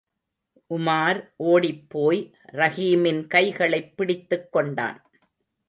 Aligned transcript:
உமார், 0.69 1.33
ஒடிப் 1.43 1.89
போய் 1.89 2.35
ரஹீமின் 2.51 3.27
கைகளைப் 3.27 3.97
பிடித்துக் 3.97 4.51
கொண்டான். 4.51 5.01